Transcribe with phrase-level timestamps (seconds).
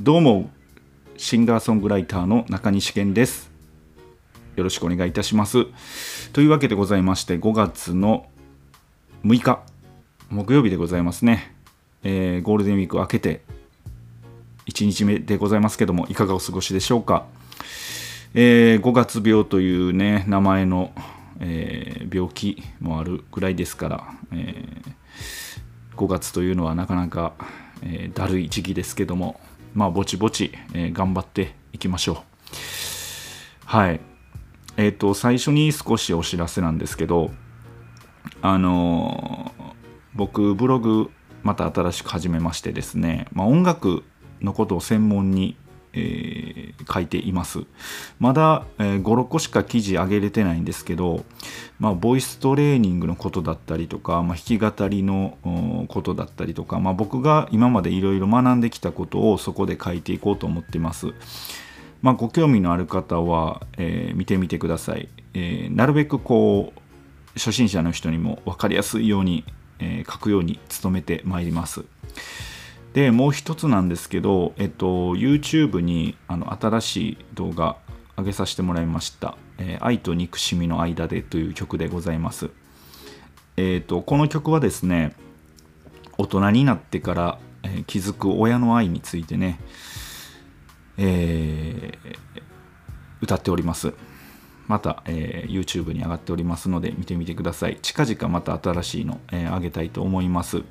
[0.00, 0.48] どうも
[1.18, 3.50] シンガーソングライターの中西健です。
[4.56, 5.66] よろしくお願いいたします。
[6.32, 8.26] というわけでございまして5月の
[9.22, 9.62] 6日
[10.30, 11.54] 木曜日でございますね、
[12.04, 13.42] えー、ゴールデンウィーク明けて
[14.66, 17.26] 1日目でございますけどもいかがお過ごしでしょうか、
[18.32, 20.92] えー、5月病というね名前の、
[21.38, 27.34] えー、病気もあるぐらいですから、えー、5月というのはなかなか、
[27.82, 29.38] えだるい時期ですけども
[29.74, 32.16] まあぼちぼち、え頑張っていきましょう。
[33.66, 34.00] はい。
[34.76, 37.30] えっ、と最初に少しお知らせなんですけど
[38.40, 39.52] あの
[40.14, 41.10] 僕ブログ
[41.42, 44.04] また新しく始めましてですね、まあ、音楽
[44.40, 45.56] のことを専門に、
[45.94, 47.64] えー、書いています。
[48.18, 51.24] まだ、えー、5、6個しか記事上げれてないんですけど、
[51.78, 61.12] まあ、ボイストレーニングのことだったりとか、まあ、弾き語りのことだったりとか、まあ、僕が今までいろいろ学んできたことをそこで書いていこうと思っています。
[62.02, 66.80] まあ、ご興味のある方は、えー、見てみてください、えー、なるべくこう
[67.34, 69.44] 初心者の人にも分かりやすいように、
[69.78, 71.84] えー、書くように努めてまいります。
[72.94, 77.76] でもう一つなんですけど、えっと、YouTube にあの新しい動画
[78.16, 82.50] 上げさせてもらいました「えー、愛と憎しみの間で」という曲でございます。
[83.56, 85.14] えっと、この曲はですね
[86.18, 89.58] 大人になってから、えー、気づく親の愛についてね、
[90.98, 92.18] えー、
[93.22, 93.94] 歌っております。
[94.68, 97.78] また、えー、YouTube に上がっておりますので見てみてください。
[97.82, 100.62] 近々また新しいの、えー、上げたいと思います。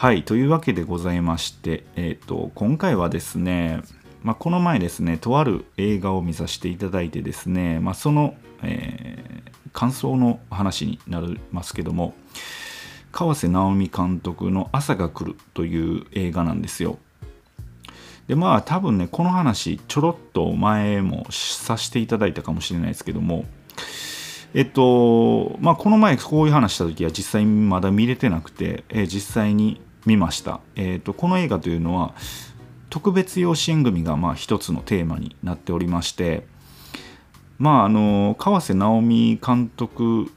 [0.00, 3.82] はい、というわけでございまして、えーと、今回はですね、
[4.22, 12.14] まあ、この前ですね、とある映画を見させていただいてですね、まあ、その、えー、感想の話になりますけども、
[13.10, 16.98] 川瀬直美監督の朝が来るという映画なんですよ。
[18.28, 23.46] でまあ多分ねこの話ちょろっと前もさせていただいたかもしれないですけども
[24.52, 30.60] えっとまあこの前こういう話した時は実際まだ見れてなくて、え、実際に見ました。
[30.76, 32.14] えーと、この映画というのは
[32.90, 36.46] 特別養子縁組がまあ一つのテーマになっておりまして
[37.58, 40.30] まああの川瀬直美監督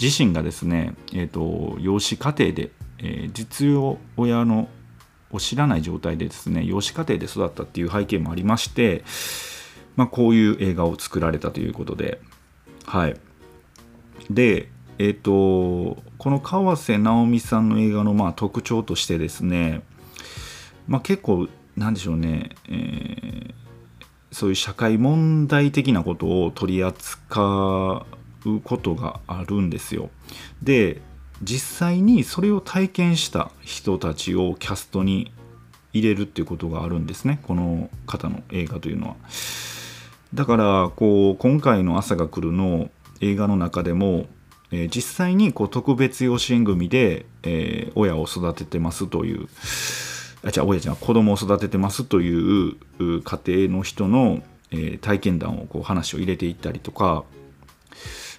[0.00, 4.68] 自身がですね、えーと、養子家庭で、えー、実用親の
[5.32, 9.04] を知らない状態でですね養子家庭で育ったっていう背景もありまして、
[9.96, 12.20] まあ、こういう映画を作られたということで
[12.84, 13.16] はい
[14.30, 19.82] でえ、ー、とこの川瀬直美さんの映画のまあ特徴としてですね、
[20.88, 23.54] まあ、結構なんでしょうね、えー、
[24.32, 28.06] そういう社会問題的なことを取り扱
[28.44, 30.10] うことがあるんですよ。
[30.62, 31.02] で
[31.42, 35.32] 実際にそれを体験した人たちをキャストに
[35.92, 39.16] 入れるっていうことがあるんですねこの方の映画というのは。
[40.34, 42.90] だからこう今回の「朝が来る」の
[43.20, 44.26] 映画の中でも
[44.72, 49.48] えー、実際にこう特別養子縁組で、えー、親を育ててますという
[50.44, 57.24] あじゃあ親ちゃん子供を育ててますという家庭の人の、えー、体験談をこう話を入れていったりとか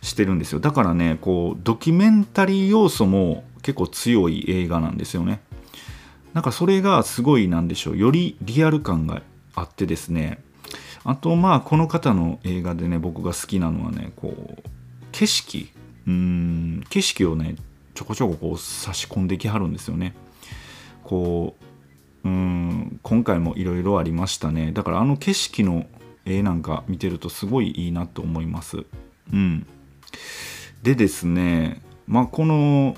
[0.01, 0.59] してるんですよ。
[0.59, 5.41] だからねこうドキュメンタリー要素も結構強い映画なんですよね。
[6.33, 7.97] なんかそれがすごいなんでしょう。
[7.97, 9.21] よりリアル感が
[9.55, 10.39] あってですね。
[11.03, 14.63] あとまあこの方の映画でね僕が好きなのはねこう
[15.11, 15.69] 景色。
[16.07, 17.55] うん景色をね
[17.93, 20.15] ちょこちょここう差し込んできはるんですよね。
[21.03, 21.55] こ
[22.23, 25.85] ううん今回もいろいろありましたねだからあの景色の
[26.25, 28.85] 絵なんか見てるとすごいいいなと思います。
[29.33, 29.65] うん、
[30.83, 32.97] でですねまあこの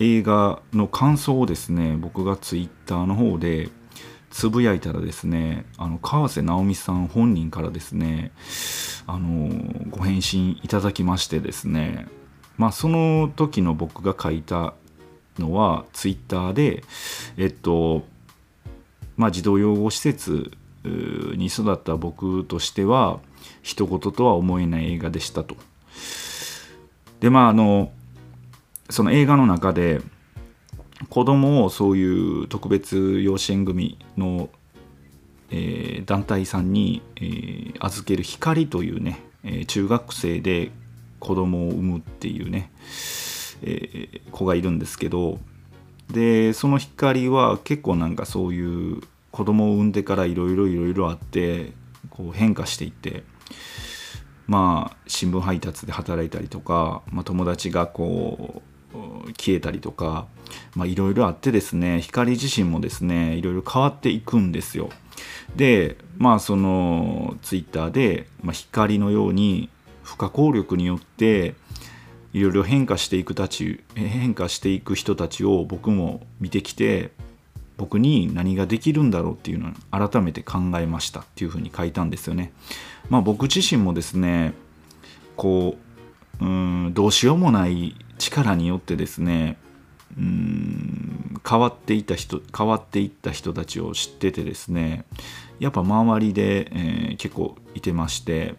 [0.00, 3.70] 映画の感想をですね僕がツイッターの方で
[4.30, 8.32] つぶやいたらですねあの川瀬直美さん本人からですね
[9.06, 9.50] あの
[9.90, 12.06] ご返信いただきましてですね
[12.58, 14.74] まあ、その時の僕が書いた
[15.38, 16.82] のはツイッターで
[17.36, 18.04] えっと
[19.16, 20.50] まあ児童養護施設
[20.84, 23.20] に育った僕としては
[23.62, 25.56] 一言とは思えない映画でしたと。
[27.20, 27.92] でまああの
[28.90, 30.00] その映画の中で
[31.08, 34.48] 子供をそういう特別養子縁組の、
[35.50, 40.70] えー、団体さんに、えー、預ける光というね、えー、中学生で
[41.20, 42.70] 子供を産むっていうね、
[43.62, 45.38] えー、子がいるんですけど
[46.10, 49.00] でその光は結構なんかそういう
[49.30, 51.72] 子供を産んでからいろいろいろいろあって
[52.10, 53.24] こう変化していって
[54.46, 58.62] まあ新聞配達で働いたりとか、まあ、友達がこ
[58.94, 60.26] う消えたりとか
[60.84, 64.88] いろいろあってですね光自身もですねいろいろ変わっていくんですよ。
[65.56, 69.68] でまあそのツイッターで、まあ、光のように
[70.08, 71.54] 不可抗力によって
[72.32, 77.10] いろいろ変化していくたち変化していく人たちを僕も見てきて
[77.76, 82.52] 僕に何ができるんだろうっていうのを改めて考えましたっていうふうに書いたんですよね。
[83.10, 84.54] まあ、僕自身もですね
[85.36, 85.76] こ
[86.40, 89.58] ううんどうしようもない力によってですね
[90.16, 95.04] うん変わっていた人変わっていった人たちを知っててですね
[95.60, 98.54] やっぱ周りで、えー、結構いてまして、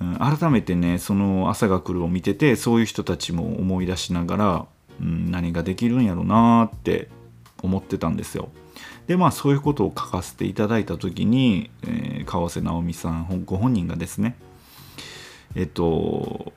[0.00, 4.66] うん、改めてねその朝が来るを見ててそういう人たちも思い出しながら、
[5.00, 7.08] うん、何ができるんやろうなって
[7.62, 8.50] 思ってたんですよ。
[9.06, 14.36] でまあそういうことを書かせていただいた時に、えー、川瀬直美さんご本人がですね
[15.54, 16.52] えっと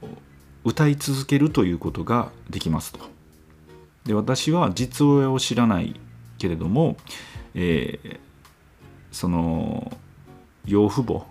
[0.64, 3.00] 歌い続けるということができますと。
[4.06, 6.00] で私は実親を知らない
[6.38, 6.98] けれども、
[7.56, 8.20] えー、
[9.12, 9.92] その
[10.66, 11.26] 養父母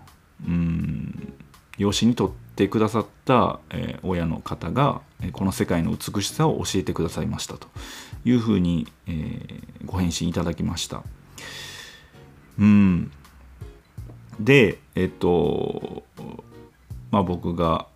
[0.47, 1.30] うん
[1.77, 5.01] 養子にとってくださった、え、親の方が
[5.31, 7.67] この世界の美しさを教えてくださいましたと
[8.25, 11.03] いうふうに、え、ご返信いただきました。
[12.59, 13.11] うん
[14.39, 16.03] でえっと
[17.11, 17.87] まあ僕が、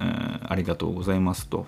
[0.00, 1.66] えー、ありがとうございますと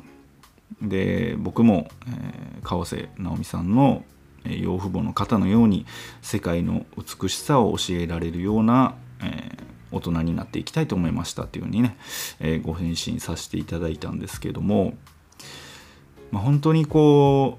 [0.83, 4.05] で僕も、えー、川瀬直美さんの
[4.45, 5.87] 養父母の方のように
[6.23, 9.63] 世界の美しさを教えられるような、えー、
[9.93, 11.97] 大人になっていきたいと思いましたっていうふうにね、
[12.41, 14.95] えー、ご返信させていただいたんですけども、
[16.31, 17.59] まあ、本当にこ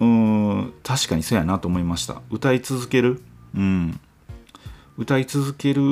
[0.00, 2.22] ううん確かにそうやなと思いました。
[2.30, 3.22] 歌い続ける。
[3.54, 4.00] うん。
[4.98, 5.82] 歌い続ける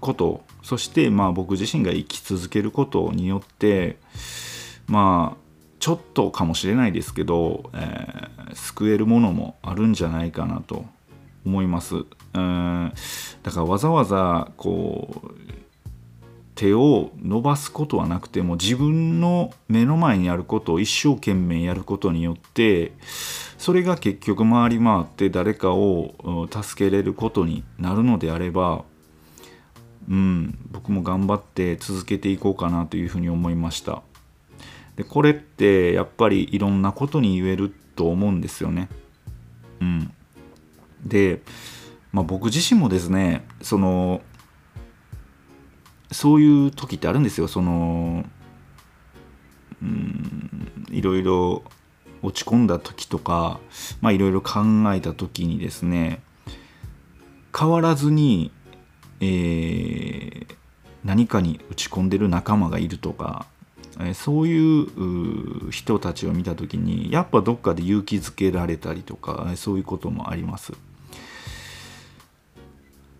[0.00, 3.98] ことそしてまあ僕自身が生き続けることによって
[4.86, 5.46] まあ
[5.78, 10.86] ちょっとかもしれないですけど、えー、救えるものもあるんじゃないかなと
[11.46, 11.96] 思います。
[12.34, 12.92] うん
[13.42, 15.30] だからわざわざこう
[16.56, 22.92] 手を伸ばすことはなくても自分の目の前にあることを一生懸命やることによって
[23.58, 28.84] それが結局回り回って誰かを助けれることになるのであれば
[30.08, 34.02] うん僕も頑張って続けていこうかなというふうに思いました。
[34.96, 38.88] でこれってやっぱりいろんなことに言えると思うんですよね。
[39.80, 40.12] うん、
[41.08, 41.42] で、
[42.12, 44.22] まあ、僕自身もですねその
[46.12, 48.24] そういう時ってあるんですよその
[49.82, 51.62] うんいろいろ
[52.22, 53.60] 落ち込んだ時とか
[54.00, 54.60] まあいろいろ考
[54.94, 56.22] えた時にですね
[57.56, 58.52] 変わらずに、
[59.20, 60.46] えー、
[61.04, 63.46] 何かに打ち込んでる仲間がいるとか
[64.14, 70.74] そういう人たちを見た時にやっぱどっかで勇気づけられたりとかそういうこともあります。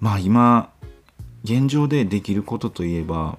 [0.00, 0.72] まあ今
[1.44, 3.38] 現状でできることといえば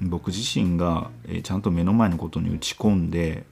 [0.00, 1.10] 僕自身が
[1.42, 3.44] ちゃんと目の前のことに打ち込んで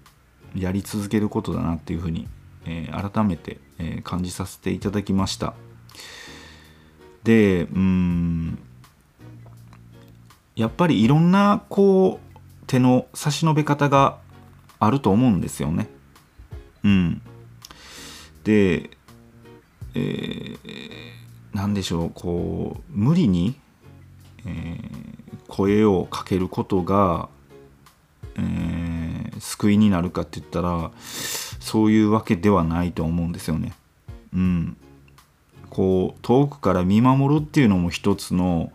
[0.54, 2.28] やり続けることだなっていうふうに
[2.64, 3.58] 改めて
[4.04, 5.54] 感じさせていただきました。
[7.24, 8.58] でうん
[10.56, 14.18] やっぱりいろんなこう手の差し伸べ方が
[14.78, 15.88] あると思うんですよね。
[16.84, 17.22] うん。
[18.44, 18.90] で、
[19.94, 20.58] えー、
[21.54, 23.54] 何でしょうこう無理に、
[24.44, 24.78] えー、
[25.48, 27.28] 声をかけることが、
[28.36, 30.90] えー、救いになるかって言ったら
[31.60, 33.72] そういうわけではないと思うんですよね。
[34.34, 34.76] うん。
[35.70, 38.70] こう遠くから見守るっていうのも一つの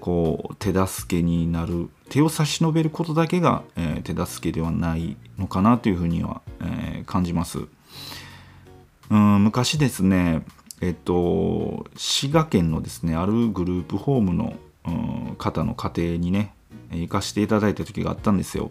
[0.00, 7.60] こう手助けになる手を差し伸べることだけが、えー、手助けではないのかなというふうには、えー、感じます。
[9.10, 10.42] うん昔ですね
[10.82, 14.54] えっと滋賀県のですねあるグループホームの、
[14.86, 14.90] う
[15.32, 16.52] ん、方の家庭にね
[16.90, 18.70] 行かせていただいた時があったんですよ。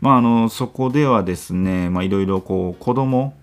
[0.00, 3.34] まああのそこではですねいろいろこう子供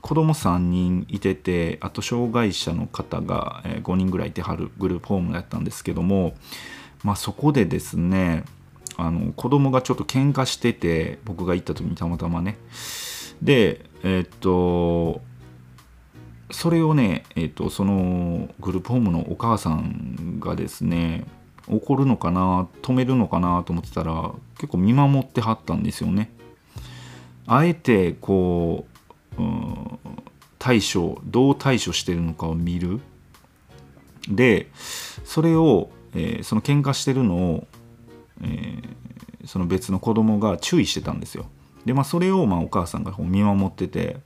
[0.00, 6.34] 子供3人いててあと障害者の方が5人ぐらいいてはるグループホームだったんですけども
[7.04, 8.44] まあ、そこでですね
[8.96, 12.56] あの子供がちょっと喧嘩してて僕が行った時にたまたまね
[13.42, 15.20] でえ、っと
[16.50, 21.24] それをね、えー、っとそのグループホームのお母さんがですね
[21.68, 26.30] 怒るのかな止めるのかなと思ってたら結構見守ってはったんですよね。
[27.46, 28.86] あえてこ
[29.38, 29.98] う、うん、
[30.58, 33.00] 対処どう対処してるのかを見る
[34.28, 34.68] で
[35.24, 37.66] それをえー、その喧嘩してるのを、
[38.42, 41.46] えー、その別の子供が注意してたんですよ。
[41.84, 44.18] でまあそれをまあお母さんが見守ってて、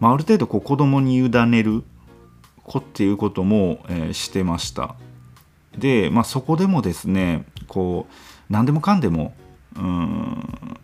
[0.00, 1.84] まあ、ある程度こう子供に委ねる
[2.64, 4.96] 子っていうことも、えーしてました。
[5.76, 9.34] で、まあ、そこでもですねこう何でもかんでも
[9.76, 10.78] うん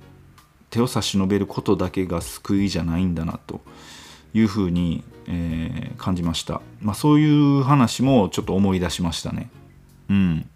[0.71, 3.61] 手を差し伸べることだけが救いじゃないんだなと
[4.35, 9.49] いうふうに、えー感じました、まあ、そういう話もちょっと思い出しましたね。
[10.11, 10.49] うん。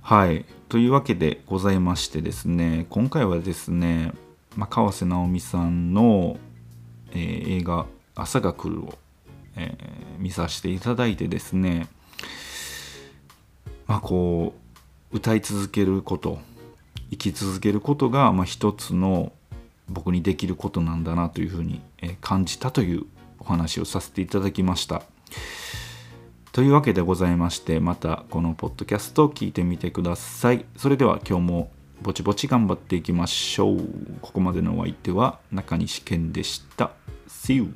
[0.00, 0.46] はい。
[0.70, 4.12] というわけでございましてですね今回はですね、
[4.56, 6.38] まあ、川瀬直美さんの、
[7.12, 8.98] えー映画「朝が来る」を、
[9.56, 11.88] えー見させていただいてですね
[13.86, 14.52] まあこ
[15.10, 16.38] う歌い続けること
[17.10, 19.32] 生き続けることが、まあ、一つの
[19.88, 21.80] 僕にできることなんだなというふうに、
[22.20, 23.06] 感じたという
[23.40, 25.02] お話をさせていただきました。
[26.52, 30.64] というわけでございましてまたこのポッドキャストを聞いてみてください。
[30.76, 31.70] それでは今日も
[32.02, 33.88] ぼちぼち頑張っていきましょう。
[34.20, 36.92] ここまでのお相手は中西健でした。
[37.30, 37.74] See you!